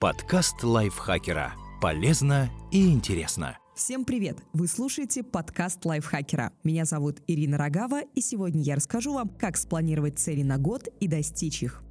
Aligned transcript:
Подкаст 0.00 0.62
лайфхакера. 0.62 1.52
Полезно 1.78 2.48
и 2.70 2.90
интересно. 2.90 3.58
Всем 3.76 4.06
привет! 4.06 4.38
Вы 4.54 4.66
слушаете 4.66 5.22
подкаст 5.22 5.84
лайфхакера. 5.84 6.54
Меня 6.64 6.86
зовут 6.86 7.18
Ирина 7.26 7.58
Рогава, 7.58 8.00
и 8.14 8.22
сегодня 8.22 8.62
я 8.62 8.76
расскажу 8.76 9.12
вам, 9.12 9.28
как 9.28 9.58
спланировать 9.58 10.18
цели 10.18 10.42
на 10.42 10.56
год 10.56 10.88
и 11.00 11.06
достичь 11.06 11.62
их. 11.62 11.82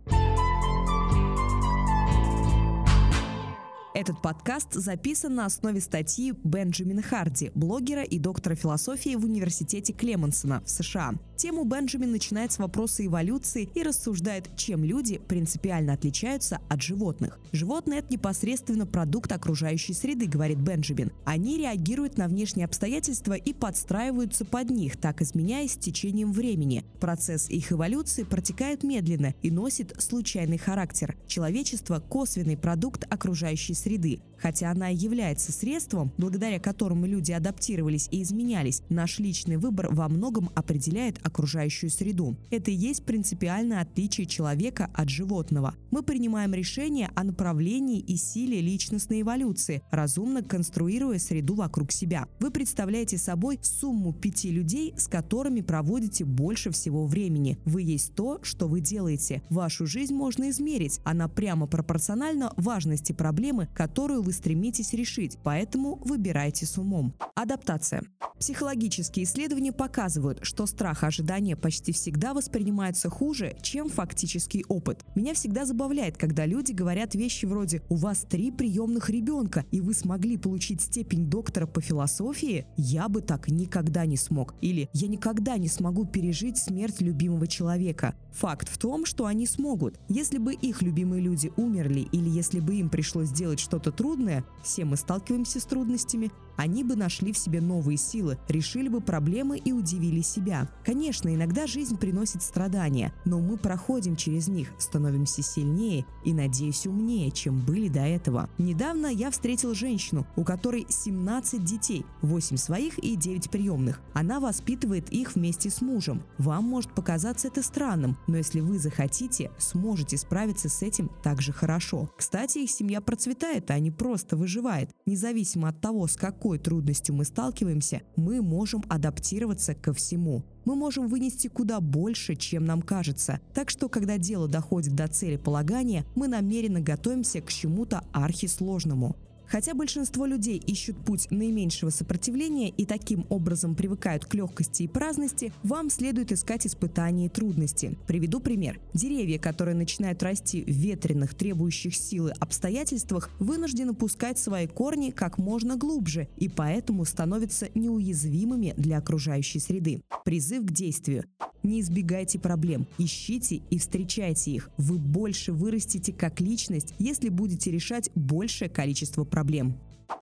Этот 3.94 4.20
подкаст 4.24 4.74
записан 4.74 5.36
на 5.36 5.46
основе 5.46 5.80
статьи 5.80 6.32
Бенджамина 6.32 7.04
Харди, 7.04 7.52
блогера 7.54 8.02
и 8.02 8.18
доктора 8.18 8.56
философии 8.56 9.16
в 9.16 9.26
Университете 9.26 9.94
Клемансона 9.94 10.62
в 10.62 10.70
США. 10.72 11.14
Тему 11.40 11.64
Бенджамин 11.64 12.12
начинает 12.12 12.52
с 12.52 12.60
вопроса 12.60 13.06
эволюции 13.06 13.70
и 13.74 13.82
рассуждает, 13.82 14.50
чем 14.58 14.84
люди 14.84 15.20
принципиально 15.20 15.94
отличаются 15.94 16.60
от 16.68 16.82
животных. 16.82 17.40
Животные– 17.54 18.00
это 18.02 18.12
непосредственно 18.12 18.86
продукт 18.86 19.32
окружающей 19.32 19.94
среды, 19.94 20.26
говорит 20.26 20.58
Бенджамин. 20.58 21.14
Они 21.24 21.58
реагируют 21.58 22.18
на 22.18 22.28
внешние 22.28 22.66
обстоятельства 22.66 23.36
и 23.36 23.54
подстраиваются 23.54 24.44
под 24.44 24.70
них, 24.70 24.98
так 24.98 25.22
изменяясь 25.22 25.76
с 25.76 25.78
течением 25.78 26.34
времени. 26.34 26.84
Процесс 27.00 27.50
их 27.50 27.72
эволюции 27.72 28.24
протекает 28.24 28.84
медленно 28.84 29.34
и 29.42 29.50
носит 29.50 29.96
случайный 29.98 30.58
характер. 30.58 31.16
Человечество– 31.26 32.04
косвенный 32.10 32.58
продукт 32.58 33.06
окружающей 33.10 33.76
среды. 33.76 34.20
Хотя 34.42 34.72
она 34.72 34.90
и 34.92 34.96
является 34.96 35.52
средством, 35.52 36.12
благодаря 36.18 36.60
которому 36.60 37.06
люди 37.06 37.32
адаптировались 37.32 38.08
и 38.12 38.22
изменялись, 38.22 38.82
наш 38.90 39.20
личный 39.20 39.58
выбор 39.58 39.90
во 39.92 40.08
многом 40.08 40.50
определяет 40.56 41.20
окружающую 41.26 41.90
среду. 41.90 42.38
Это 42.52 42.72
и 42.72 42.76
есть 42.76 43.04
принципиальное 43.04 43.82
отличие 43.82 44.26
человека 44.26 44.90
от 44.94 45.10
животного. 45.10 45.76
Мы 45.92 46.04
принимаем 46.04 46.54
решения 46.54 47.12
о 47.16 47.24
направлении 47.24 48.00
и 48.00 48.16
силе 48.16 48.62
личностной 48.62 49.22
эволюции, 49.22 49.82
разумно 49.92 50.44
конструируя 50.44 51.20
среду 51.20 51.56
вокруг 51.56 51.92
себя. 51.92 52.28
Вы 52.40 52.52
представляете 52.52 53.18
собой 53.18 53.60
сумму 53.62 54.14
пяти 54.14 54.52
людей, 54.52 54.94
с 54.98 55.08
которыми 55.08 55.62
проводите 55.62 56.26
больше 56.26 56.72
всего 56.72 57.06
времени. 57.06 57.58
Вы 57.66 57.82
есть 57.82 58.16
то, 58.16 58.40
что 58.44 58.68
вы 58.68 58.82
делаете. 58.82 59.42
Вашу 59.50 59.86
жизнь 59.86 60.14
можно 60.14 60.50
измерить. 60.50 61.00
Она 61.04 61.28
прямо 61.28 61.68
пропорциональна 61.68 62.54
важности 62.58 63.14
проблемы, 63.14 63.68
которую 63.76 64.22
вы 64.22 64.29
стремитесь 64.32 64.94
решить, 64.94 65.38
поэтому 65.44 65.96
выбирайте 66.04 66.66
с 66.66 66.78
умом. 66.78 67.14
Адаптация. 67.36 68.04
Психологические 68.40 69.26
исследования 69.26 69.74
показывают, 69.74 70.40
что 70.44 70.66
страх 70.66 71.04
ожидания 71.04 71.58
почти 71.58 71.92
всегда 71.92 72.34
воспринимается 72.34 73.10
хуже, 73.10 73.58
чем 73.62 73.90
фактический 73.90 74.64
опыт. 74.70 75.04
Меня 75.14 75.34
всегда 75.34 75.66
забавляет, 75.66 76.18
когда 76.18 76.46
люди 76.46 76.72
говорят 76.72 77.16
вещи 77.16 77.46
вроде 77.46 77.82
«У 77.90 77.96
вас 77.96 78.26
три 78.30 78.52
приемных 78.52 79.10
ребенка, 79.10 79.66
и 79.72 79.82
вы 79.82 79.94
смогли 79.94 80.38
получить 80.38 80.82
степень 80.82 81.30
доктора 81.30 81.68
по 81.68 81.82
философии? 81.82 82.66
Я 82.78 83.10
бы 83.10 83.22
так 83.22 83.50
никогда 83.50 84.06
не 84.06 84.16
смог». 84.16 84.56
Или 84.62 84.90
«Я 84.94 85.10
никогда 85.10 85.58
не 85.58 85.68
смогу 85.68 86.06
пережить 86.06 86.58
смерть 86.58 87.02
любимого 87.02 87.46
человека». 87.48 88.16
Факт 88.34 88.70
в 88.70 88.78
том, 88.78 89.06
что 89.06 89.26
они 89.26 89.46
смогут. 89.48 90.00
Если 90.08 90.38
бы 90.38 90.54
их 90.54 90.82
любимые 90.82 91.22
люди 91.22 91.52
умерли 91.58 92.08
или 92.12 92.30
если 92.30 92.60
бы 92.60 92.76
им 92.76 92.90
пришлось 92.90 93.30
сделать 93.30 93.60
что-то 93.60 93.92
трудное, 93.92 94.19
все 94.64 94.86
мы 94.86 94.98
сталкиваемся 94.98 95.60
с 95.60 95.66
трудностями, 95.66 96.32
они 96.60 96.84
бы 96.84 96.98
нашли 96.98 97.32
в 97.32 97.38
себе 97.38 97.62
новые 97.62 97.98
силы, 97.98 98.38
решили 98.50 98.90
бы 98.90 99.00
проблемы 99.00 99.58
и 99.58 99.72
удивили 99.72 100.20
себя. 100.20 100.68
Конечно, 100.84 101.34
иногда 101.34 101.68
жизнь 101.68 101.98
приносит 101.98 102.44
страдания, 102.44 103.14
но 103.24 103.40
мы 103.40 103.56
проходим 103.56 104.18
через 104.18 104.50
них, 104.50 104.74
становимся 104.78 105.42
сильнее 105.42 106.06
и, 106.26 106.34
надеюсь, 106.34 106.86
умнее, 106.86 107.32
чем 107.32 107.62
были 107.62 107.88
до 107.88 108.02
этого. 108.02 108.50
Недавно 108.58 109.08
я 109.08 109.32
встретил 109.32 109.74
женщину, 109.74 110.28
у 110.36 110.44
которой 110.44 110.86
17 110.90 111.64
детей, 111.64 112.06
8 112.24 112.58
своих 112.58 113.00
и 113.00 113.16
9 113.16 113.50
приемных. 113.50 114.02
Она 114.14 114.42
воспитывает 114.42 115.10
их 115.12 115.36
вместе 115.36 115.70
с 115.70 115.80
мужем. 115.82 116.24
Вам 116.38 116.66
может 116.66 116.92
показаться 116.92 117.48
это 117.48 117.64
странным, 117.64 118.18
но 118.28 118.36
если 118.36 118.60
вы 118.60 118.80
захотите, 118.80 119.50
сможете 119.60 120.18
справиться 120.18 120.68
с 120.68 120.82
этим 120.82 121.10
так 121.24 121.42
же 121.42 121.54
хорошо. 121.54 122.10
Кстати, 122.18 122.58
их 122.58 122.70
семья 122.70 123.00
процветает, 123.00 123.72
а 123.72 123.80
не 123.80 123.92
просто 123.92 124.36
выживает. 124.36 124.90
Независимо 125.06 125.70
от 125.70 125.80
того, 125.80 126.06
с 126.08 126.18
какой 126.18 126.49
какой 126.50 126.58
трудностью 126.58 127.14
мы 127.14 127.26
сталкиваемся, 127.26 128.02
мы 128.16 128.42
можем 128.42 128.84
адаптироваться 128.90 129.76
ко 129.76 129.94
всему. 129.94 130.44
Мы 130.66 130.74
можем 130.74 131.08
вынести 131.08 131.48
куда 131.48 131.80
больше, 131.80 132.36
чем 132.36 132.66
нам 132.66 132.82
кажется. 132.82 133.40
Так 133.54 133.70
что, 133.70 133.88
когда 133.88 134.18
дело 134.18 134.48
доходит 134.48 134.96
до 134.96 135.08
цели 135.08 135.38
полагания, 135.38 136.06
мы 136.16 136.28
намеренно 136.28 136.82
готовимся 136.82 137.42
к 137.42 137.50
чему-то 137.50 138.02
архисложному. 138.14 139.16
Хотя 139.50 139.74
большинство 139.74 140.28
людей 140.28 140.58
ищут 140.58 141.04
путь 141.04 141.28
наименьшего 141.32 141.90
сопротивления 141.90 142.70
и 142.70 142.86
таким 142.86 143.26
образом 143.30 143.76
привыкают 143.76 144.26
к 144.26 144.34
легкости 144.36 144.84
и 144.84 144.88
праздности, 144.88 145.52
вам 145.64 145.90
следует 145.90 146.32
искать 146.32 146.68
испытания 146.68 147.26
и 147.26 147.30
трудности. 147.30 147.98
Приведу 148.06 148.40
пример. 148.40 148.80
Деревья, 148.94 149.40
которые 149.40 149.76
начинают 149.76 150.22
расти 150.22 150.62
в 150.62 150.70
ветреных, 150.70 151.34
требующих 151.34 151.96
силы 151.96 152.32
обстоятельствах, 152.40 153.32
вынуждены 153.40 153.94
пускать 153.96 154.38
свои 154.38 154.68
корни 154.68 155.10
как 155.10 155.40
можно 155.40 155.76
глубже 155.76 156.28
и 156.38 156.48
поэтому 156.48 157.04
становятся 157.06 157.70
неуязвимыми 157.74 158.76
для 158.78 159.00
окружающей 159.00 159.60
среды. 159.60 160.04
Призыв 160.26 160.64
к 160.66 160.72
действию. 160.72 161.26
Не 161.64 161.82
избегайте 161.82 162.40
проблем, 162.40 162.88
ищите 162.98 163.62
и 163.70 163.78
встречайте 163.78 164.52
их. 164.52 164.70
Вы 164.78 164.98
больше 164.98 165.52
вырастете 165.52 166.14
как 166.14 166.40
личность, 166.40 166.94
если 167.00 167.28
будете 167.30 167.70
решать 167.70 168.10
большее 168.16 168.70
количество 168.70 169.26
проблем. 169.26 169.39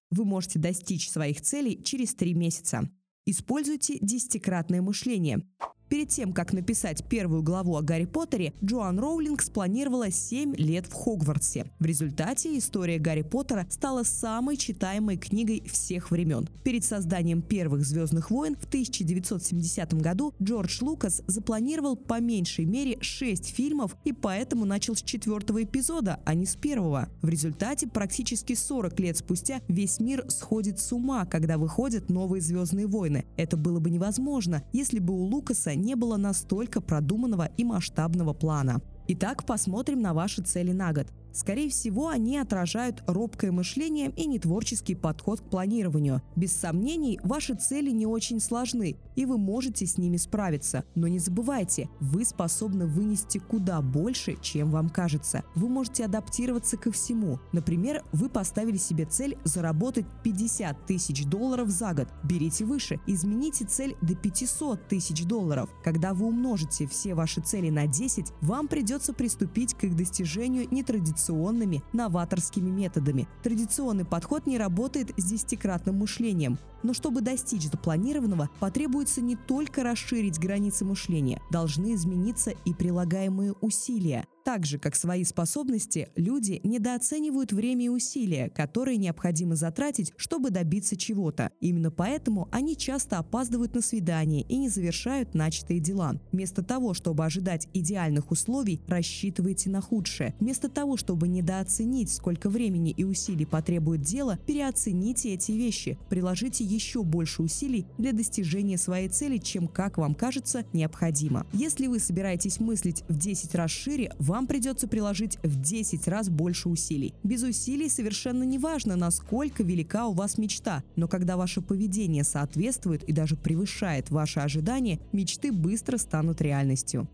Вы 0.10 0.26
можете 0.26 0.60
достичь 0.60 1.10
своих 1.10 1.42
целей 1.42 1.82
через 1.84 2.16
три 2.16 2.34
месяца. 2.34 2.90
Используйте 3.26 3.98
десятикратное 4.00 4.82
мышление. 4.82 5.46
Перед 5.90 6.10
тем, 6.10 6.34
как 6.34 6.52
написать 6.52 7.06
первую 7.06 7.44
главу 7.44 7.78
о 7.78 7.82
Гарри 7.82 8.06
Поттере, 8.06 8.54
Джоан 8.64 9.00
Роулинг 9.00 9.42
спланировала 9.42 10.12
7 10.12 10.56
лет 10.58 10.86
в 10.86 10.94
Хогвартсе. 10.94 11.66
В 11.80 11.86
результате 11.86 12.58
история 12.58 13.00
Гарри 13.00 13.22
Поттера 13.22 13.66
стала 13.70 14.04
самой 14.04 14.58
читаемой 14.58 15.16
книгой 15.16 15.64
всех 15.72 16.12
времен. 16.12 16.50
Перед 16.64 16.84
созданием 16.84 17.42
первых 17.42 17.86
«Звездных 17.86 18.32
войн» 18.32 18.58
в 18.58 18.66
1970 18.66 19.94
году 19.94 20.34
Джордж 20.44 20.80
Лукас 20.82 21.22
запланировал 21.26 21.96
по 21.96 22.20
меньшей 22.20 22.66
мере 22.66 22.98
6 23.00 23.48
фильмов 23.48 23.96
и 24.04 24.12
поэтому 24.12 24.66
начал 24.66 24.94
с 24.94 25.02
четвертого 25.02 25.64
эпизода, 25.64 26.20
а 26.26 26.34
не 26.34 26.46
с 26.46 26.58
первого. 26.58 27.08
В 27.22 27.30
результате 27.30 27.88
практически 27.88 28.56
40 28.56 29.00
лет 29.00 29.18
спустя 29.18 29.62
весь 29.70 30.02
мир 30.02 30.26
сходит 30.28 30.80
с 30.80 30.92
ума, 30.92 31.26
когда 31.26 31.58
выходят 31.58 32.10
новые 32.10 32.42
«Звездные 32.42 32.88
войны». 32.88 33.26
Это 33.38 33.56
было 33.56 33.80
бы 33.80 33.90
невозможно, 33.90 34.64
если 34.74 35.00
бы 35.00 35.14
у 35.14 35.24
Лукаса 35.24 35.77
не 35.78 35.96
было 35.96 36.18
настолько 36.18 36.82
продуманного 36.82 37.50
и 37.58 37.64
масштабного 37.64 38.34
плана. 38.34 38.82
Итак, 39.08 39.46
посмотрим 39.46 40.02
на 40.02 40.14
ваши 40.14 40.42
цели 40.42 40.72
на 40.72 40.92
год. 40.92 41.08
Скорее 41.38 41.70
всего, 41.70 42.08
они 42.08 42.40
отражают 42.40 43.04
робкое 43.06 43.52
мышление 43.52 44.12
и 44.18 44.26
нетворческий 44.26 44.96
подход 44.96 45.40
к 45.40 45.44
планированию. 45.44 46.24
Без 46.36 46.52
сомнений, 46.52 47.20
ваши 47.22 47.54
цели 47.54 47.92
не 47.92 48.08
очень 48.08 48.40
сложны, 48.40 48.98
и 49.16 49.24
вы 49.28 49.38
можете 49.38 49.86
с 49.86 50.00
ними 50.00 50.18
справиться. 50.18 50.84
Но 50.96 51.08
не 51.08 51.20
забывайте, 51.20 51.90
вы 52.00 52.26
способны 52.26 52.88
вынести 52.88 53.38
куда 53.38 53.84
больше, 53.84 54.36
чем 54.42 54.72
вам 54.72 54.90
кажется. 54.90 55.44
Вы 55.54 55.70
можете 55.70 56.06
адаптироваться 56.06 56.76
ко 56.76 56.92
всему. 56.92 57.38
Например, 57.52 58.04
вы 58.14 58.30
поставили 58.30 58.78
себе 58.78 59.06
цель 59.06 59.38
заработать 59.44 60.08
50 60.24 60.88
тысяч 60.88 61.24
долларов 61.26 61.70
за 61.70 61.94
год. 61.94 62.08
Берите 62.24 62.66
выше, 62.66 63.00
измените 63.06 63.64
цель 63.66 63.96
до 64.02 64.16
500 64.16 64.88
тысяч 64.88 65.24
долларов. 65.24 65.70
Когда 65.84 66.16
вы 66.16 66.26
умножите 66.26 66.88
все 66.88 67.14
ваши 67.14 67.42
цели 67.42 67.70
на 67.70 67.86
10, 67.86 68.34
вам 68.42 68.68
придется 68.68 69.14
приступить 69.14 69.76
к 69.76 69.84
их 69.84 69.96
достижению 69.96 70.68
нетрадиционно 70.72 71.27
традиционными 71.28 71.84
новаторскими 71.94 72.70
методами. 72.70 73.28
Традиционный 73.44 74.06
подход 74.06 74.46
не 74.48 74.58
работает 74.58 75.12
с 75.18 75.26
десятикратным 75.26 75.98
мышлением. 75.98 76.58
Но 76.84 76.94
чтобы 76.94 77.22
достичь 77.22 77.70
запланированного, 77.70 78.50
потребуется 78.60 79.22
не 79.22 79.36
только 79.36 79.84
расширить 79.84 80.40
границы 80.40 80.86
мышления, 80.86 81.42
должны 81.52 81.96
измениться 81.96 82.52
и 82.66 82.74
прилагаемые 82.74 83.54
усилия. 83.62 84.26
Так 84.48 84.66
же, 84.66 84.80
как 84.80 84.96
свои 84.96 85.26
способности, 85.26 86.08
люди 86.16 86.62
недооценивают 86.64 87.52
время 87.52 87.88
и 87.88 87.90
усилия, 87.90 88.50
которые 88.50 88.96
необходимо 88.96 89.58
затратить, 89.58 90.14
чтобы 90.16 90.52
добиться 90.52 90.96
чего-то. 90.96 91.52
Именно 91.60 91.92
поэтому 91.92 92.48
они 92.50 92.78
часто 92.78 93.18
опаздывают 93.18 93.76
на 93.76 93.82
свидание 93.82 94.44
и 94.44 94.56
не 94.56 94.70
завершают 94.70 95.34
начатые 95.34 95.82
дела. 95.82 96.14
Вместо 96.32 96.64
того, 96.64 96.94
чтобы 96.94 97.26
ожидать 97.26 97.68
идеальных 97.74 98.32
условий, 98.32 98.80
рассчитывайте 98.88 99.70
на 99.70 99.82
худшее. 99.82 100.34
Вместо 100.40 100.70
того, 100.70 100.96
чтобы 100.96 101.28
недооценить, 101.28 102.10
сколько 102.10 102.50
времени 102.50 102.92
и 102.92 103.04
усилий 103.04 103.46
потребует 103.46 104.00
дело, 104.00 104.40
переоцените 104.48 105.34
эти 105.34 105.52
вещи, 105.52 105.98
приложите 106.08 106.64
еще 106.64 107.04
больше 107.04 107.42
усилий 107.42 107.86
для 107.98 108.14
достижения 108.14 108.78
своей 108.78 109.10
цели, 109.10 109.40
чем, 109.40 109.68
как 109.68 109.98
вам 109.98 110.16
кажется, 110.16 110.64
необходимо. 110.72 111.46
Если 111.52 111.88
вы 111.88 112.00
собираетесь 112.00 112.62
мыслить 112.62 113.04
в 113.10 113.18
10 113.18 113.54
раз 113.54 113.72
шире, 113.72 114.14
вам 114.20 114.37
вам 114.38 114.46
придется 114.46 114.88
приложить 114.88 115.40
в 115.42 115.60
10 115.60 116.08
раз 116.08 116.30
больше 116.30 116.70
усилий. 116.70 117.16
Без 117.24 117.42
усилий 117.42 117.90
совершенно 117.90 118.44
не 118.44 118.60
важно, 118.60 118.96
насколько 118.96 119.64
велика 119.64 120.06
у 120.06 120.14
вас 120.14 120.38
мечта, 120.38 120.84
но 120.96 121.08
когда 121.08 121.38
ваше 121.38 121.60
поведение 121.62 122.24
соответствует 122.24 123.04
и 123.04 123.14
даже 123.14 123.36
превышает 123.36 124.12
ваши 124.12 124.40
ожидания, 124.40 125.00
мечты 125.12 125.52
быстро 125.52 125.98
станут 125.98 126.40
реальностью. 126.40 127.10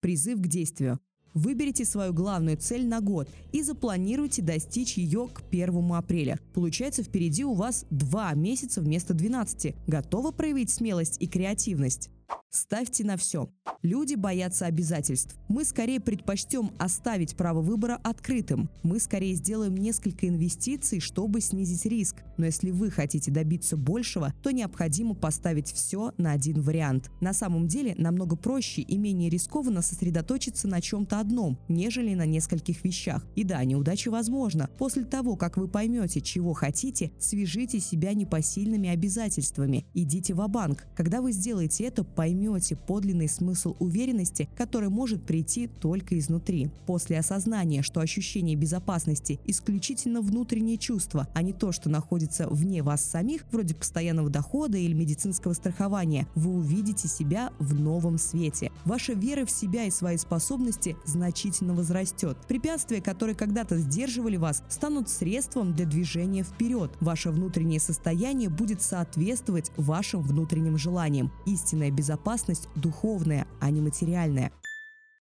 Призыв 0.00 0.38
к 0.42 0.46
действию. 0.46 1.00
Выберите 1.32 1.86
свою 1.86 2.12
главную 2.12 2.58
цель 2.58 2.86
на 2.86 3.00
год 3.00 3.30
и 3.52 3.62
запланируйте 3.62 4.42
достичь 4.42 4.98
ее 4.98 5.28
к 5.28 5.42
1 5.50 5.92
апреля. 5.92 6.38
Получается, 6.52 7.02
впереди 7.02 7.44
у 7.44 7.54
вас 7.54 7.86
2 7.88 8.34
месяца 8.34 8.82
вместо 8.82 9.14
12. 9.14 9.74
Готовы 9.86 10.32
проявить 10.32 10.68
смелость 10.68 11.16
и 11.18 11.26
креативность? 11.26 12.10
Ставьте 12.56 13.04
на 13.04 13.18
все. 13.18 13.50
Люди 13.82 14.14
боятся 14.14 14.64
обязательств. 14.64 15.36
Мы 15.48 15.64
скорее 15.64 16.00
предпочтем 16.00 16.72
оставить 16.78 17.36
право 17.36 17.60
выбора 17.60 18.00
открытым. 18.02 18.70
Мы 18.82 18.98
скорее 18.98 19.34
сделаем 19.34 19.76
несколько 19.76 20.26
инвестиций, 20.26 20.98
чтобы 20.98 21.42
снизить 21.42 21.84
риск. 21.84 22.16
Но 22.38 22.46
если 22.46 22.70
вы 22.70 22.90
хотите 22.90 23.30
добиться 23.30 23.76
большего, 23.76 24.32
то 24.42 24.50
необходимо 24.50 25.14
поставить 25.14 25.70
все 25.70 26.12
на 26.16 26.32
один 26.32 26.62
вариант. 26.62 27.10
На 27.20 27.34
самом 27.34 27.68
деле 27.68 27.94
намного 27.98 28.36
проще 28.36 28.80
и 28.80 28.96
менее 28.96 29.28
рискованно 29.28 29.82
сосредоточиться 29.82 30.66
на 30.66 30.80
чем-то 30.80 31.20
одном, 31.20 31.58
нежели 31.68 32.14
на 32.14 32.24
нескольких 32.24 32.82
вещах. 32.84 33.26
И 33.36 33.44
да, 33.44 33.62
неудача 33.64 34.10
возможна. 34.10 34.70
После 34.78 35.04
того, 35.04 35.36
как 35.36 35.58
вы 35.58 35.68
поймете, 35.68 36.22
чего 36.22 36.54
хотите, 36.54 37.12
свяжите 37.18 37.80
себя 37.80 38.14
непосильными 38.14 38.88
обязательствами. 38.88 39.84
Идите 39.92 40.32
в 40.32 40.46
банк 40.48 40.86
Когда 40.96 41.20
вы 41.20 41.32
сделаете 41.32 41.84
это, 41.84 42.02
поймете 42.16 42.74
подлинный 42.74 43.28
смысл 43.28 43.76
уверенности, 43.78 44.48
который 44.56 44.88
может 44.88 45.22
прийти 45.22 45.68
только 45.68 46.18
изнутри. 46.18 46.70
После 46.86 47.18
осознания, 47.18 47.82
что 47.82 48.00
ощущение 48.00 48.56
безопасности 48.56 49.38
исключительно 49.44 50.22
внутреннее 50.22 50.78
чувство, 50.78 51.28
а 51.34 51.42
не 51.42 51.52
то, 51.52 51.70
что 51.70 51.90
находится 51.90 52.48
вне 52.48 52.82
вас 52.82 53.04
самих, 53.04 53.44
вроде 53.52 53.74
постоянного 53.74 54.30
дохода 54.30 54.78
или 54.78 54.94
медицинского 54.94 55.52
страхования, 55.52 56.26
вы 56.34 56.54
увидите 56.54 57.06
себя 57.06 57.52
в 57.58 57.78
новом 57.78 58.18
свете. 58.18 58.72
Ваша 58.84 59.12
вера 59.12 59.44
в 59.44 59.50
себя 59.50 59.84
и 59.84 59.90
свои 59.90 60.16
способности 60.16 60.96
значительно 61.04 61.74
возрастет. 61.74 62.38
Препятствия, 62.48 63.02
которые 63.02 63.36
когда-то 63.36 63.78
сдерживали 63.78 64.38
вас, 64.38 64.62
станут 64.68 65.10
средством 65.10 65.74
для 65.74 65.84
движения 65.84 66.42
вперед. 66.42 66.90
Ваше 67.00 67.30
внутреннее 67.30 67.80
состояние 67.80 68.48
будет 68.48 68.80
соответствовать 68.80 69.70
вашим 69.76 70.22
внутренним 70.22 70.78
желаниям. 70.78 71.30
Истинная 71.44 71.90
безопасность 71.90 72.05
безопасность 72.06 72.68
духовная, 72.76 73.48
а 73.60 73.68
не 73.70 73.80
материальная. 73.80 74.52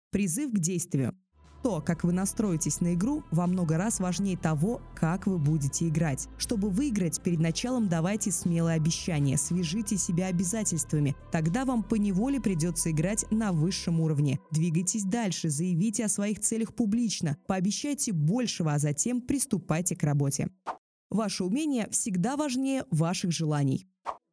Призыв 0.10 0.52
к 0.52 0.58
действию. 0.58 1.16
То, 1.62 1.80
как 1.80 2.04
вы 2.04 2.12
настроитесь 2.12 2.82
на 2.82 2.96
игру, 2.96 3.24
во 3.30 3.46
много 3.46 3.78
раз 3.78 4.00
важнее 4.00 4.36
того, 4.36 4.82
как 4.96 5.28
вы 5.28 5.38
будете 5.38 5.88
играть. 5.88 6.28
Чтобы 6.40 6.72
выиграть, 6.72 7.22
перед 7.22 7.40
началом 7.40 7.88
давайте 7.88 8.32
смелые 8.32 8.78
обещания, 8.78 9.38
свяжите 9.38 9.96
себя 9.96 10.26
обязательствами. 10.26 11.16
Тогда 11.32 11.66
вам 11.66 11.84
поневоле 11.84 12.42
придется 12.42 12.90
играть 12.90 13.26
на 13.30 13.52
высшем 13.52 14.00
уровне. 14.00 14.40
Двигайтесь 14.50 15.04
дальше, 15.04 15.50
заявите 15.50 16.06
о 16.06 16.10
своих 16.10 16.40
целях 16.40 16.74
публично, 16.74 17.38
пообещайте 17.46 18.12
большего, 18.12 18.74
а 18.74 18.80
затем 18.80 19.22
приступайте 19.22 19.96
к 19.96 20.02
работе. 20.02 20.50
Ваше 21.12 21.44
умение 21.44 21.88
всегда 21.92 22.36
важнее 22.38 22.86
ваших 22.90 23.32
желаний. 23.32 23.88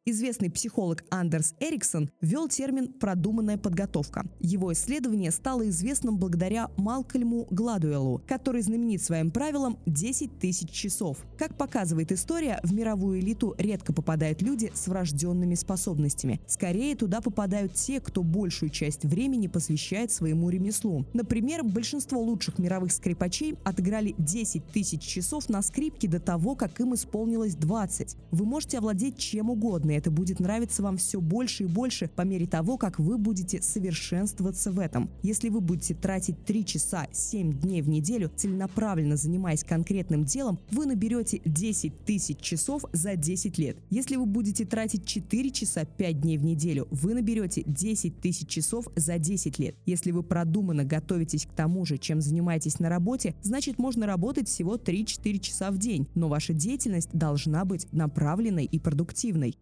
Известный 0.09 0.49
психолог 0.49 1.03
Андерс 1.11 1.53
Эриксон 1.59 2.09
ввел 2.19 2.47
термин 2.47 2.91
«продуманная 2.91 3.59
подготовка». 3.59 4.25
Его 4.39 4.73
исследование 4.73 5.29
стало 5.29 5.69
известным 5.69 6.17
благодаря 6.17 6.71
Малкольму 6.77 7.45
Гладуэлу, 7.51 8.23
который 8.27 8.63
знаменит 8.63 9.03
своим 9.03 9.29
правилом 9.29 9.77
10 9.85 10.39
тысяч 10.39 10.71
часов. 10.71 11.19
Как 11.37 11.55
показывает 11.55 12.11
история, 12.11 12.59
в 12.63 12.73
мировую 12.73 13.19
элиту 13.19 13.53
редко 13.59 13.93
попадают 13.93 14.41
люди 14.41 14.71
с 14.73 14.87
врожденными 14.87 15.53
способностями. 15.53 16.41
Скорее 16.47 16.95
туда 16.95 17.21
попадают 17.21 17.75
те, 17.75 17.99
кто 17.99 18.23
большую 18.23 18.71
часть 18.71 19.05
времени 19.05 19.45
посвящает 19.45 20.11
своему 20.11 20.49
ремеслу. 20.49 21.05
Например, 21.13 21.63
большинство 21.63 22.19
лучших 22.19 22.57
мировых 22.57 22.93
скрипачей 22.93 23.59
отыграли 23.63 24.15
10 24.17 24.65
тысяч 24.71 25.03
часов 25.03 25.49
на 25.49 25.61
скрипке 25.61 26.07
до 26.07 26.19
того, 26.19 26.55
как 26.55 26.79
им 26.79 26.95
исполнилось 26.95 27.53
20. 27.53 28.15
Вы 28.31 28.45
можете 28.45 28.79
овладеть 28.79 29.19
чем 29.19 29.51
угодно, 29.51 29.98
это 29.99 30.11
будет 30.11 30.39
нравиться 30.39 30.81
вам 30.81 30.97
все 30.97 31.19
больше 31.19 31.63
и 31.63 31.67
больше 31.67 32.07
по 32.07 32.21
мере 32.21 32.47
того, 32.47 32.77
как 32.77 32.99
вы 32.99 33.17
будете 33.17 33.61
совершенствоваться 33.61 34.71
в 34.71 34.79
этом. 34.79 35.09
Если 35.23 35.49
вы 35.49 35.59
будете 35.59 35.93
тратить 35.93 36.43
3 36.45 36.65
часа 36.65 37.07
7 37.11 37.59
дней 37.59 37.81
в 37.81 37.89
неделю, 37.89 38.31
целенаправленно 38.35 39.17
занимаясь 39.17 39.63
конкретным 39.63 40.23
делом, 40.23 40.59
вы 40.71 40.85
наберете 40.85 41.41
10 41.43 42.05
тысяч 42.05 42.39
часов 42.39 42.85
за 42.93 43.15
10 43.15 43.57
лет. 43.57 43.77
Если 43.89 44.15
вы 44.15 44.25
будете 44.25 44.65
тратить 44.65 45.05
4 45.05 45.51
часа 45.51 45.83
5 45.83 46.21
дней 46.21 46.37
в 46.37 46.45
неделю, 46.45 46.87
вы 46.91 47.13
наберете 47.13 47.63
10 47.65 48.21
тысяч 48.21 48.47
часов 48.47 48.87
за 48.95 49.17
10 49.17 49.59
лет. 49.59 49.75
Если 49.85 50.11
вы 50.11 50.23
продуманно 50.23 50.85
готовитесь 50.85 51.45
к 51.45 51.51
тому 51.51 51.85
же, 51.85 51.97
чем 51.97 52.21
занимаетесь 52.21 52.79
на 52.79 52.87
работе, 52.87 53.35
значит 53.41 53.77
можно 53.77 54.07
работать 54.07 54.47
всего 54.47 54.77
3-4 54.77 55.39
часа 55.39 55.71
в 55.71 55.77
день, 55.77 56.07
но 56.15 56.29
ваша 56.29 56.53
деятельность 56.53 57.09
должна 57.11 57.65
быть 57.65 57.91
направленной 57.91 58.63
и 58.63 58.79
продуктивной 58.79 59.57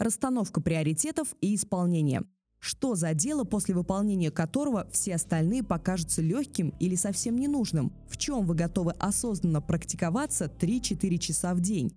расстановка 0.00 0.60
приоритетов 0.60 1.34
и 1.40 1.54
исполнение. 1.54 2.22
Что 2.58 2.94
за 2.94 3.14
дело, 3.14 3.44
после 3.44 3.74
выполнения 3.74 4.30
которого 4.30 4.88
все 4.92 5.14
остальные 5.14 5.62
покажутся 5.62 6.20
легким 6.20 6.74
или 6.80 6.94
совсем 6.94 7.36
ненужным? 7.36 7.92
В 8.08 8.16
чем 8.16 8.44
вы 8.46 8.54
готовы 8.54 8.92
осознанно 8.92 9.60
практиковаться 9.62 10.44
3-4 10.44 11.18
часа 11.18 11.54
в 11.54 11.60
день? 11.60 11.96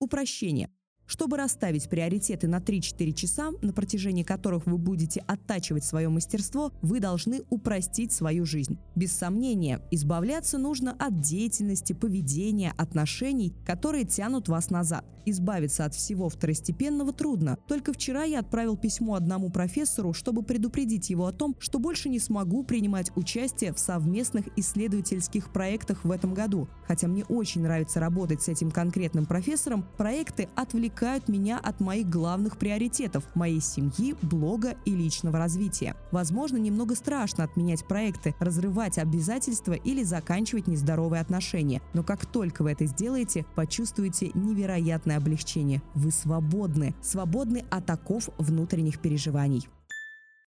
Упрощение. 0.00 0.70
Чтобы 1.06 1.36
расставить 1.36 1.88
приоритеты 1.88 2.48
на 2.48 2.60
3-4 2.60 3.12
часа, 3.12 3.50
на 3.60 3.72
протяжении 3.72 4.22
которых 4.22 4.66
вы 4.66 4.78
будете 4.78 5.20
оттачивать 5.26 5.84
свое 5.84 6.08
мастерство, 6.08 6.72
вы 6.80 6.98
должны 6.98 7.42
упростить 7.50 8.12
свою 8.12 8.46
жизнь. 8.46 8.78
Без 8.94 9.12
сомнения, 9.12 9.80
избавляться 9.90 10.56
нужно 10.56 10.92
от 10.98 11.20
деятельности, 11.20 11.92
поведения, 11.92 12.72
отношений, 12.78 13.54
которые 13.66 14.04
тянут 14.04 14.48
вас 14.48 14.70
назад. 14.70 15.04
Избавиться 15.26 15.86
от 15.86 15.94
всего 15.94 16.28
второстепенного 16.28 17.12
трудно. 17.12 17.58
Только 17.66 17.94
вчера 17.94 18.24
я 18.24 18.40
отправил 18.40 18.76
письмо 18.76 19.14
одному 19.14 19.50
профессору, 19.50 20.12
чтобы 20.12 20.42
предупредить 20.42 21.08
его 21.08 21.26
о 21.26 21.32
том, 21.32 21.56
что 21.58 21.78
больше 21.78 22.10
не 22.10 22.18
смогу 22.18 22.62
принимать 22.62 23.10
участие 23.16 23.72
в 23.72 23.78
совместных 23.78 24.46
исследовательских 24.56 25.50
проектах 25.50 26.04
в 26.04 26.10
этом 26.10 26.34
году. 26.34 26.68
Хотя 26.86 27.08
мне 27.08 27.24
очень 27.24 27.62
нравится 27.62 28.00
работать 28.00 28.42
с 28.42 28.48
этим 28.48 28.70
конкретным 28.70 29.24
профессором, 29.24 29.86
проекты 29.96 30.48
отвлекают 30.54 30.93
отвлекают 30.94 31.28
меня 31.28 31.58
от 31.58 31.80
моих 31.80 32.08
главных 32.08 32.56
приоритетов– 32.56 33.24
моей 33.34 33.60
семьи, 33.60 34.14
блога 34.22 34.76
и 34.84 34.94
личного 34.94 35.38
развития. 35.38 35.96
Возможно, 36.12 36.56
немного 36.56 36.94
страшно 36.94 37.42
отменять 37.42 37.84
проекты, 37.84 38.34
разрывать 38.38 38.98
обязательства 38.98 39.72
или 39.72 40.04
заканчивать 40.04 40.68
нездоровые 40.68 41.20
отношения. 41.20 41.82
Но 41.94 42.04
как 42.04 42.26
только 42.26 42.62
вы 42.62 42.70
это 42.70 42.86
сделаете, 42.86 43.44
почувствуете 43.56 44.30
невероятное 44.34 45.16
облегчение. 45.16 45.82
Вы 45.94 46.12
свободны. 46.12 46.94
Свободны 47.02 47.64
от 47.70 47.90
оков 47.90 48.28
внутренних 48.38 49.00
переживаний. 49.00 49.68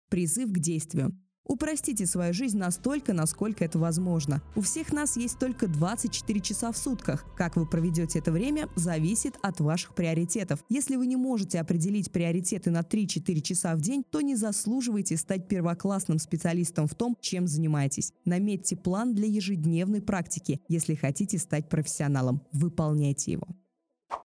Призыв 0.09 0.49
к 0.53 0.59
действию. 0.59 1.11
Упростите 1.47 2.05
свою 2.05 2.33
жизнь 2.33 2.57
настолько, 2.57 3.13
насколько 3.13 3.63
это 3.63 3.79
возможно. 3.79 4.41
У 4.55 4.61
всех 4.61 4.91
нас 4.91 5.15
есть 5.15 5.39
только 5.39 5.67
24 5.67 6.39
часа 6.41 6.71
в 6.71 6.77
сутках. 6.77 7.25
Как 7.35 7.55
вы 7.55 7.65
проведете 7.65 8.19
это 8.19 8.31
время, 8.31 8.67
зависит 8.75 9.35
от 9.41 9.59
ваших 9.61 9.95
приоритетов. 9.95 10.59
Если 10.69 10.97
вы 10.97 11.07
не 11.07 11.15
можете 11.15 11.59
определить 11.59 12.11
приоритеты 12.11 12.69
на 12.69 12.81
3-4 12.81 13.41
часа 13.41 13.75
в 13.75 13.81
день, 13.81 14.03
то 14.09 14.21
не 14.21 14.35
заслуживаете 14.35 15.15
стать 15.15 15.47
первоклассным 15.47 16.19
специалистом 16.19 16.87
в 16.87 16.95
том, 16.95 17.15
чем 17.21 17.47
занимаетесь. 17.47 18.11
Наметьте 18.25 18.75
план 18.75 19.15
для 19.15 19.27
ежедневной 19.27 20.01
практики. 20.01 20.61
Если 20.67 20.95
хотите 20.95 21.37
стать 21.37 21.69
профессионалом, 21.69 22.41
выполняйте 22.51 23.31
его. 23.31 23.47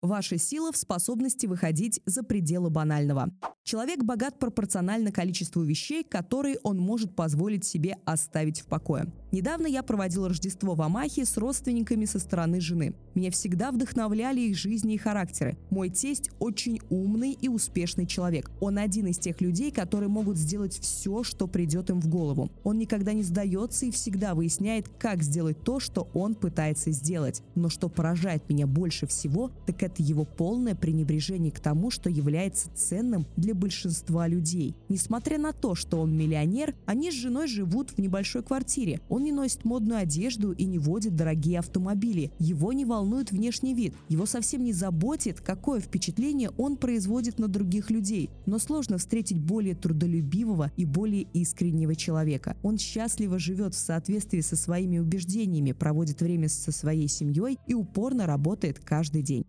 Ваша 0.03 0.37
сила 0.37 0.73
в 0.73 0.77
способности 0.77 1.47
выходить 1.47 2.01
за 2.07 2.25
пределы 2.25 2.71
банального. 2.71 3.31
Человек 3.63 4.03
богат 4.03 4.41
пропорционально 4.41 5.13
количеству 5.13 5.63
вещей, 5.63 6.03
которые 6.03 6.59
он 6.65 6.77
может 6.77 7.15
позволить 7.15 7.65
себе 7.65 7.97
оставить 8.05 8.61
в 8.61 8.67
покое. 8.67 9.13
Недавно 9.31 9.69
я 9.69 9.85
проводил 9.85 10.27
Рождество 10.27 10.75
в 10.75 10.83
Амахе 10.83 11.25
с 11.25 11.37
родственниками 11.37 12.05
со 12.05 12.19
стороны 12.19 12.61
жены. 12.61 12.95
Меня 13.15 13.31
всегда 13.31 13.71
вдохновляли 13.71 14.41
их 14.41 14.57
жизни 14.57 14.95
и 14.95 14.99
характеры. 14.99 15.57
Мой 15.71 15.89
тесть 15.91 16.31
очень 16.41 16.81
умный 16.91 17.33
и 17.33 17.49
успешный 17.49 18.05
человек. 18.05 18.51
Он 18.61 18.79
один 18.79 19.07
из 19.07 19.19
тех 19.19 19.41
людей, 19.41 19.71
которые 19.71 20.09
могут 20.09 20.37
сделать 20.37 20.77
все, 20.77 21.23
что 21.23 21.47
придет 21.47 21.91
им 21.91 22.01
в 22.01 22.09
голову. 22.09 22.51
Он 22.65 22.77
никогда 22.77 23.13
не 23.13 23.23
сдается 23.23 23.87
и 23.87 23.93
всегда 23.93 24.35
выясняет, 24.35 24.89
как 24.89 25.23
сделать 25.23 25.63
то, 25.63 25.79
что 25.79 26.09
он 26.13 26.35
пытается 26.35 26.91
сделать. 26.91 27.43
Но 27.55 27.69
что 27.69 27.89
поражает 27.89 28.49
меня 28.49 28.67
больше 28.67 29.07
всего, 29.07 29.53
так 29.67 29.83
это 29.83 29.92
это 29.93 30.03
его 30.03 30.25
полное 30.25 30.75
пренебрежение 30.75 31.53
к 31.53 31.61
тому, 31.61 31.91
что 31.91 32.09
является 32.09 32.71
ценным 32.75 33.27
для 33.37 33.55
большинства 33.55 34.27
людей. 34.27 34.75
Несмотря 34.89 35.39
на 35.39 35.53
то, 35.53 35.75
что 35.75 36.01
он 36.01 36.17
миллионер, 36.17 36.75
они 36.87 37.11
с 37.11 37.15
женой 37.15 37.47
живут 37.47 37.91
в 37.91 37.99
небольшой 37.99 38.43
квартире. 38.43 39.01
Он 39.11 39.23
не 39.23 39.33
носит 39.33 39.65
модную 39.65 40.01
одежду 40.01 40.53
и 40.53 40.65
не 40.65 40.79
водит 40.79 41.15
дорогие 41.15 41.59
автомобили. 41.59 42.33
Его 42.39 42.73
не 42.73 42.87
волнует 42.87 43.33
внешний 43.33 43.75
вид. 43.75 43.95
Его 44.09 44.25
совсем 44.25 44.65
не 44.65 44.73
заботит, 44.73 45.43
какое 45.43 45.81
впечатление 45.81 46.51
он 46.57 46.77
производит 46.77 47.39
на 47.39 47.49
других 47.49 47.91
людей. 47.91 48.31
Но 48.47 48.59
сложно 48.59 48.97
встретить 48.97 49.39
более 49.39 49.75
трудолюбивого 49.75 50.71
и 50.79 50.87
более 50.87 51.27
искреннего 51.35 51.95
человека. 51.95 52.57
Он 52.63 52.79
счастливо 52.79 53.39
живет 53.39 53.75
в 53.75 53.79
соответствии 53.79 54.41
со 54.41 54.57
своими 54.57 54.99
убеждениями, 54.99 55.73
проводит 55.73 56.23
время 56.23 56.49
со 56.49 56.73
своей 56.73 57.09
семьей 57.09 57.59
и 57.67 57.75
упорно 57.75 58.27
работает 58.27 58.79
каждый 58.79 59.23
день. 59.23 59.45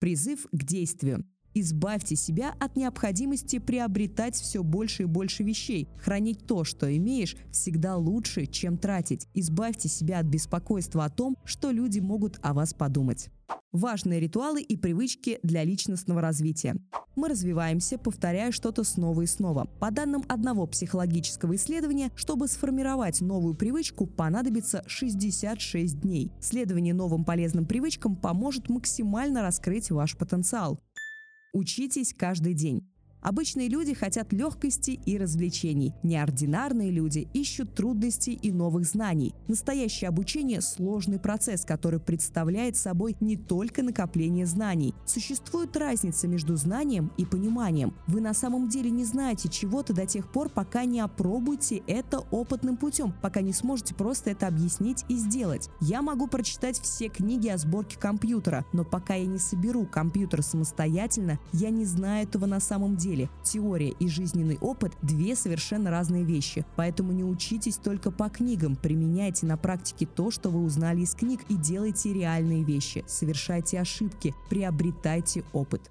Призыв 0.00 0.46
к 0.50 0.64
действию. 0.64 1.24
Избавьте 1.54 2.16
себя 2.16 2.54
от 2.60 2.76
необходимости 2.76 3.58
приобретать 3.58 4.36
все 4.36 4.62
больше 4.62 5.02
и 5.02 5.06
больше 5.06 5.42
вещей. 5.42 5.88
Хранить 5.98 6.46
то, 6.46 6.64
что 6.64 6.94
имеешь, 6.96 7.36
всегда 7.50 7.96
лучше, 7.96 8.46
чем 8.46 8.78
тратить. 8.78 9.26
Избавьте 9.34 9.88
себя 9.88 10.20
от 10.20 10.26
беспокойства 10.26 11.04
о 11.04 11.10
том, 11.10 11.36
что 11.44 11.70
люди 11.70 12.00
могут 12.00 12.38
о 12.42 12.54
вас 12.54 12.72
подумать. 12.72 13.30
Важные 13.72 14.18
ритуалы 14.18 14.62
и 14.62 14.76
привычки 14.76 15.38
для 15.42 15.62
личностного 15.64 16.20
развития. 16.20 16.76
Мы 17.16 17.28
развиваемся, 17.28 17.98
повторяя 17.98 18.50
что-то 18.52 18.82
снова 18.82 19.22
и 19.22 19.26
снова. 19.26 19.66
По 19.78 19.90
данным 19.90 20.24
одного 20.28 20.66
психологического 20.66 21.56
исследования, 21.56 22.10
чтобы 22.14 22.48
сформировать 22.48 23.20
новую 23.20 23.54
привычку, 23.54 24.06
понадобится 24.06 24.82
66 24.86 26.00
дней. 26.00 26.32
Следование 26.40 26.94
новым 26.94 27.24
полезным 27.24 27.66
привычкам 27.66 28.16
поможет 28.16 28.68
максимально 28.68 29.42
раскрыть 29.42 29.90
ваш 29.90 30.16
потенциал. 30.16 30.80
Учитесь 31.52 32.14
каждый 32.14 32.54
день. 32.54 32.88
Обычные 33.22 33.68
люди 33.68 33.92
хотят 33.92 34.32
легкости 34.32 34.98
и 35.04 35.18
развлечений. 35.18 35.92
Неординарные 36.02 36.90
люди 36.90 37.28
ищут 37.34 37.74
трудностей 37.74 38.32
и 38.32 38.50
новых 38.50 38.86
знаний. 38.86 39.34
Настоящее 39.46 40.08
обучение– 40.08 40.60
сложный 40.62 41.18
процесс, 41.18 41.66
который 41.66 42.00
представляет 42.00 42.76
собой 42.76 43.16
не 43.20 43.36
только 43.36 43.82
накопление 43.82 44.46
знаний. 44.46 44.94
Существует 45.04 45.76
разница 45.76 46.28
между 46.28 46.56
знанием 46.56 47.12
и 47.18 47.26
пониманием. 47.26 47.94
Вы 48.06 48.22
на 48.22 48.32
самом 48.32 48.68
деле 48.68 48.90
не 48.90 49.04
знаете 49.04 49.50
чего-то 49.50 49.92
до 49.92 50.06
тех 50.06 50.32
пор, 50.32 50.48
пока 50.48 50.86
не 50.86 51.00
опробуете 51.00 51.82
это 51.86 52.20
опытным 52.30 52.78
путем, 52.78 53.12
пока 53.20 53.42
не 53.42 53.52
сможете 53.52 53.94
просто 53.94 54.30
это 54.30 54.46
объяснить 54.46 55.04
и 55.10 55.16
сделать. 55.16 55.68
Я 55.82 56.00
могу 56.00 56.26
прочитать 56.26 56.80
все 56.80 57.08
книги 57.08 57.48
о 57.48 57.58
сборке 57.58 57.98
компьютера, 57.98 58.64
но 58.72 58.84
пока 58.84 59.14
я 59.14 59.26
не 59.26 59.38
соберу 59.38 59.84
компьютер 59.84 60.42
самостоятельно, 60.42 61.38
я 61.52 61.68
не 61.68 61.84
знаю 61.84 62.24
этого 62.24 62.46
на 62.46 62.60
самом 62.60 62.96
деле 62.96 63.09
деле 63.10 63.28
теория 63.42 63.90
и 63.90 64.08
жизненный 64.08 64.58
опыт– 64.60 64.92
две 65.02 65.34
совершенно 65.34 65.90
разные 65.90 66.24
вещи. 66.24 66.64
Поэтому 66.76 67.12
не 67.12 67.24
учитесь 67.24 67.76
только 67.76 68.10
по 68.10 68.28
книгам, 68.28 68.76
применяйте 68.76 69.46
на 69.46 69.56
практике 69.56 70.06
то, 70.06 70.30
что 70.30 70.50
вы 70.50 70.62
узнали 70.62 71.00
из 71.00 71.14
книг 71.14 71.40
и 71.48 71.56
делайте 71.56 72.12
реальные 72.12 72.64
вещи, 72.64 73.04
совершайте 73.06 73.80
ошибки, 73.80 74.34
приобретайте 74.48 75.44
опыт. 75.52 75.90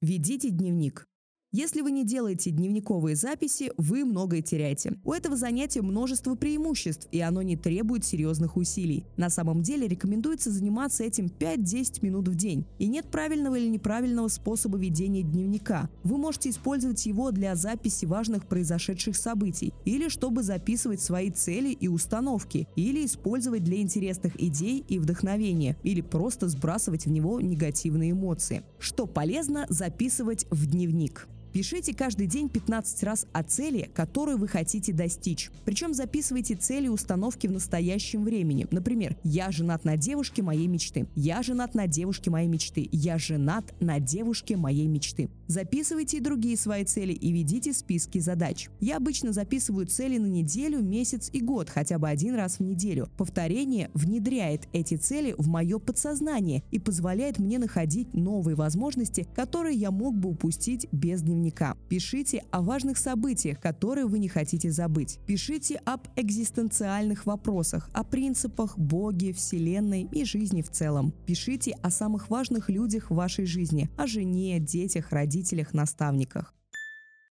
Ведите 0.00 0.50
дневник. 0.50 1.06
Если 1.50 1.80
вы 1.80 1.92
не 1.92 2.04
делаете 2.04 2.50
дневниковые 2.50 3.16
записи, 3.16 3.72
вы 3.78 4.04
многое 4.04 4.42
теряете. 4.42 4.98
У 5.02 5.14
этого 5.14 5.34
занятия 5.34 5.80
множество 5.80 6.34
преимуществ, 6.34 7.08
и 7.10 7.20
оно 7.20 7.40
не 7.40 7.56
требует 7.56 8.04
серьезных 8.04 8.58
усилий. 8.58 9.06
На 9.16 9.30
самом 9.30 9.62
деле 9.62 9.88
рекомендуется 9.88 10.50
заниматься 10.50 11.04
этим 11.04 11.28
5-10 11.28 12.04
минут 12.04 12.28
в 12.28 12.34
день. 12.34 12.66
И 12.78 12.86
нет 12.86 13.10
правильного 13.10 13.54
или 13.54 13.66
неправильного 13.66 14.28
способа 14.28 14.76
ведения 14.76 15.22
дневника. 15.22 15.88
Вы 16.04 16.18
можете 16.18 16.50
использовать 16.50 17.06
его 17.06 17.30
для 17.30 17.56
записи 17.56 18.04
важных 18.04 18.46
произошедших 18.46 19.16
событий, 19.16 19.72
или 19.86 20.10
чтобы 20.10 20.42
записывать 20.42 21.00
свои 21.00 21.30
цели 21.30 21.70
и 21.70 21.88
установки, 21.88 22.68
или 22.76 23.06
использовать 23.06 23.64
для 23.64 23.80
интересных 23.80 24.38
идей 24.38 24.84
и 24.86 24.98
вдохновения, 24.98 25.78
или 25.82 26.02
просто 26.02 26.46
сбрасывать 26.48 27.06
в 27.06 27.10
него 27.10 27.40
негативные 27.40 28.10
эмоции. 28.10 28.64
Что 28.78 29.06
полезно 29.06 29.64
записывать 29.70 30.44
в 30.50 30.66
дневник? 30.66 31.26
Пишите 31.52 31.94
каждый 31.94 32.26
день 32.26 32.48
15 32.50 33.02
раз 33.04 33.26
о 33.32 33.42
цели, 33.42 33.90
которую 33.94 34.36
вы 34.38 34.48
хотите 34.48 34.92
достичь. 34.92 35.50
Причем 35.64 35.94
записывайте 35.94 36.54
цели 36.54 36.88
установки 36.88 37.46
в 37.46 37.52
настоящем 37.52 38.24
времени. 38.24 38.66
Например, 38.70 39.16
«Я 39.24 39.50
женат 39.50 39.84
на 39.84 39.96
девушке 39.96 40.42
моей 40.42 40.66
мечты», 40.66 41.06
«Я 41.14 41.42
женат 41.42 41.74
на 41.74 41.86
девушке 41.86 42.30
моей 42.30 42.48
мечты», 42.48 42.88
«Я 42.92 43.18
женат 43.18 43.74
на 43.80 43.98
девушке 43.98 44.56
моей 44.56 44.86
мечты». 44.86 45.30
Записывайте 45.46 46.18
и 46.18 46.20
другие 46.20 46.58
свои 46.58 46.84
цели 46.84 47.14
и 47.14 47.32
ведите 47.32 47.72
списки 47.72 48.18
задач. 48.18 48.68
Я 48.80 48.98
обычно 48.98 49.32
записываю 49.32 49.86
цели 49.86 50.18
на 50.18 50.26
неделю, 50.26 50.82
месяц 50.82 51.30
и 51.32 51.40
год, 51.40 51.70
хотя 51.70 51.98
бы 51.98 52.08
один 52.08 52.34
раз 52.34 52.58
в 52.58 52.60
неделю. 52.60 53.08
Повторение 53.16 53.90
внедряет 53.94 54.68
эти 54.74 54.96
цели 54.96 55.34
в 55.38 55.48
мое 55.48 55.78
подсознание 55.78 56.62
и 56.70 56.78
позволяет 56.78 57.38
мне 57.38 57.58
находить 57.58 58.12
новые 58.12 58.54
возможности, 58.54 59.26
которые 59.34 59.78
я 59.78 59.90
мог 59.90 60.14
бы 60.14 60.28
упустить 60.28 60.86
без 60.92 61.22
дневника 61.22 61.37
дневника. 61.38 61.76
Пишите 61.88 62.44
о 62.50 62.60
важных 62.62 62.98
событиях, 62.98 63.60
которые 63.60 64.06
вы 64.06 64.18
не 64.18 64.28
хотите 64.28 64.70
забыть. 64.70 65.18
Пишите 65.26 65.76
об 65.84 66.06
экзистенциальных 66.16 67.26
вопросах, 67.26 67.88
о 67.92 68.04
принципах 68.04 68.76
Боге, 68.76 69.32
Вселенной 69.32 70.08
и 70.12 70.24
жизни 70.24 70.62
в 70.62 70.70
целом. 70.70 71.12
Пишите 71.26 71.72
о 71.82 71.90
самых 71.90 72.28
важных 72.30 72.68
людях 72.68 73.10
в 73.10 73.14
вашей 73.14 73.46
жизни, 73.46 73.88
о 73.96 74.06
жене, 74.06 74.58
детях, 74.58 75.12
родителях, 75.12 75.72
наставниках. 75.74 76.54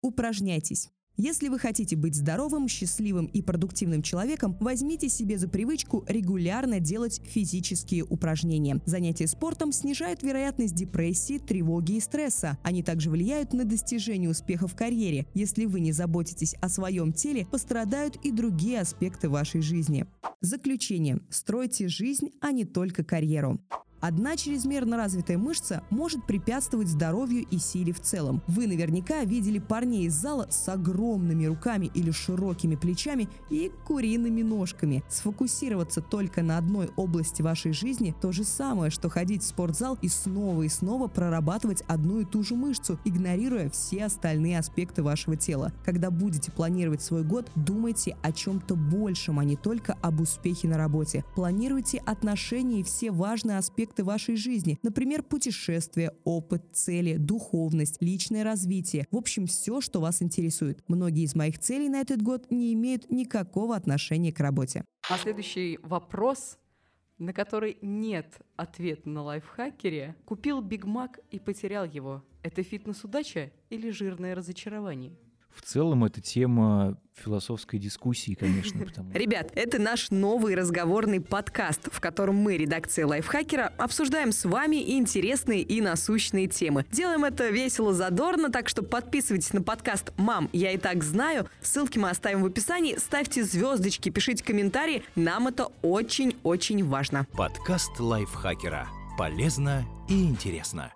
Упражняйтесь. 0.00 0.90
Если 1.20 1.48
вы 1.48 1.58
хотите 1.58 1.96
быть 1.96 2.14
здоровым, 2.14 2.68
счастливым 2.68 3.26
и 3.26 3.42
продуктивным 3.42 4.02
человеком, 4.02 4.56
возьмите 4.60 5.08
себе 5.08 5.36
за 5.36 5.48
привычку 5.48 6.04
регулярно 6.06 6.78
делать 6.78 7.20
физические 7.24 8.04
упражнения. 8.04 8.80
Занятия 8.86 9.26
спортом 9.26 9.72
снижают 9.72 10.22
вероятность 10.22 10.76
депрессии, 10.76 11.38
тревоги 11.38 11.96
и 11.96 12.00
стресса. 12.00 12.56
Они 12.62 12.84
также 12.84 13.10
влияют 13.10 13.52
на 13.52 13.64
достижение 13.64 14.30
успеха 14.30 14.68
в 14.68 14.76
карьере. 14.76 15.26
Если 15.34 15.64
вы 15.64 15.80
не 15.80 15.90
заботитесь 15.90 16.54
о 16.60 16.68
своем 16.68 17.12
теле, 17.12 17.46
пострадают 17.46 18.14
и 18.22 18.30
другие 18.30 18.80
аспекты 18.80 19.28
вашей 19.28 19.60
жизни. 19.60 20.06
Заключение. 20.40 21.18
Стройте 21.30 21.88
жизнь, 21.88 22.30
а 22.40 22.52
не 22.52 22.64
только 22.64 23.02
карьеру. 23.02 23.60
Одна 24.00 24.36
чрезмерно 24.36 24.96
развитая 24.96 25.38
мышца 25.38 25.82
может 25.90 26.24
препятствовать 26.24 26.86
здоровью 26.86 27.44
и 27.50 27.58
силе 27.58 27.92
в 27.92 28.00
целом. 28.00 28.42
Вы 28.46 28.68
наверняка 28.68 29.24
видели 29.24 29.58
парней 29.58 30.06
из 30.06 30.14
зала 30.14 30.46
с 30.50 30.68
огромными 30.68 31.46
руками 31.46 31.90
или 31.94 32.12
широкими 32.12 32.76
плечами 32.76 33.28
и 33.50 33.72
куриными 33.86 34.42
ножками. 34.42 35.02
Сфокусироваться 35.08 36.00
только 36.00 36.42
на 36.42 36.58
одной 36.58 36.90
области 36.94 37.42
вашей 37.42 37.72
жизни– 37.72 38.14
то 38.20 38.30
же 38.30 38.44
самое, 38.44 38.92
что 38.92 39.08
ходить 39.08 39.42
в 39.42 39.46
спортзал 39.46 39.98
и 40.00 40.08
снова 40.08 40.62
и 40.62 40.68
снова 40.68 41.08
прорабатывать 41.08 41.82
одну 41.88 42.20
и 42.20 42.24
ту 42.24 42.44
же 42.44 42.54
мышцу, 42.54 43.00
игнорируя 43.04 43.68
все 43.68 44.04
остальные 44.04 44.60
аспекты 44.60 45.02
вашего 45.02 45.36
тела. 45.36 45.72
Когда 45.84 46.10
будете 46.10 46.52
планировать 46.52 47.02
свой 47.02 47.24
год, 47.24 47.50
думайте 47.56 48.16
о 48.22 48.30
чем-то 48.30 48.76
большем, 48.76 49.40
а 49.40 49.44
не 49.44 49.56
только 49.56 49.94
об 50.02 50.20
успехе 50.20 50.68
на 50.68 50.76
работе. 50.76 51.24
Планируйте 51.34 51.98
отношения 52.06 52.80
и 52.80 52.84
все 52.84 53.10
важные 53.10 53.58
аспекты 53.58 53.87
аспекты 53.88 54.04
вашей 54.04 54.36
жизни. 54.36 54.78
Например, 54.82 55.22
путешествия, 55.22 56.12
опыт, 56.24 56.62
цели, 56.72 57.16
духовность, 57.16 58.02
личное 58.02 58.44
развитие. 58.44 59.06
В 59.10 59.16
общем, 59.16 59.46
все, 59.46 59.80
что 59.80 60.00
вас 60.00 60.22
интересует. 60.22 60.82
Многие 60.88 61.24
из 61.24 61.34
моих 61.34 61.58
целей 61.58 61.88
на 61.88 62.00
этот 62.00 62.22
год 62.22 62.50
не 62.50 62.72
имеют 62.74 63.10
никакого 63.10 63.74
отношения 63.76 64.32
к 64.32 64.40
работе. 64.40 64.84
А 65.08 65.18
следующий 65.18 65.78
вопрос 65.82 66.58
на 67.18 67.32
который 67.32 67.78
нет 67.82 68.38
ответа 68.54 69.08
на 69.08 69.22
лайфхакере, 69.22 70.14
купил 70.24 70.60
Биг 70.60 70.84
Мак 70.84 71.18
и 71.32 71.40
потерял 71.40 71.84
его. 71.84 72.22
Это 72.44 72.62
фитнес-удача 72.62 73.50
или 73.70 73.90
жирное 73.90 74.36
разочарование? 74.36 75.18
В 75.54 75.62
целом 75.62 76.04
это 76.04 76.20
тема 76.20 76.98
философской 77.14 77.78
дискуссии, 77.78 78.34
конечно. 78.34 78.84
Потому... 78.84 79.12
Ребят, 79.12 79.50
это 79.54 79.78
наш 79.80 80.10
новый 80.10 80.54
разговорный 80.54 81.20
подкаст, 81.20 81.88
в 81.92 82.00
котором 82.00 82.36
мы, 82.36 82.56
редакция 82.56 83.06
Лайфхакера, 83.06 83.72
обсуждаем 83.76 84.32
с 84.32 84.44
вами 84.44 84.96
интересные 84.98 85.62
и 85.62 85.80
насущные 85.80 86.46
темы. 86.46 86.86
Делаем 86.92 87.24
это 87.24 87.48
весело, 87.48 87.92
задорно, 87.92 88.50
так 88.50 88.68
что 88.68 88.82
подписывайтесь 88.82 89.52
на 89.52 89.62
подкаст 89.62 90.12
«Мам, 90.16 90.48
я 90.52 90.72
и 90.72 90.78
так 90.78 91.02
знаю». 91.02 91.48
Ссылки 91.60 91.98
мы 91.98 92.10
оставим 92.10 92.42
в 92.42 92.46
описании. 92.46 92.96
Ставьте 92.96 93.44
звездочки, 93.44 94.10
пишите 94.10 94.44
комментарии. 94.44 95.02
Нам 95.16 95.48
это 95.48 95.68
очень-очень 95.82 96.84
важно. 96.84 97.26
Подкаст 97.32 97.98
Лайфхакера. 97.98 98.88
Полезно 99.18 99.84
и 100.08 100.24
интересно. 100.24 100.92